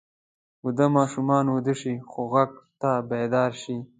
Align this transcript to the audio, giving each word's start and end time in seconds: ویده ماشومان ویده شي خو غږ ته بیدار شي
ویده 0.65 0.85
ماشومان 0.97 1.45
ویده 1.49 1.73
شي 1.81 1.93
خو 2.09 2.21
غږ 2.33 2.51
ته 2.81 2.91
بیدار 3.09 3.51
شي 3.61 3.75